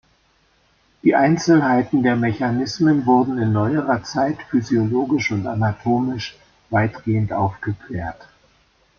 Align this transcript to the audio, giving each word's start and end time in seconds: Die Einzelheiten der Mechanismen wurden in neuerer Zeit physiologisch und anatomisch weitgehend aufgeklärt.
Die 1.03 1.13
Einzelheiten 1.13 2.01
der 2.01 2.15
Mechanismen 2.15 3.05
wurden 3.05 3.37
in 3.37 3.53
neuerer 3.53 4.01
Zeit 4.03 4.37
physiologisch 4.49 5.31
und 5.31 5.45
anatomisch 5.45 6.37
weitgehend 6.71 7.31
aufgeklärt. 7.31 8.27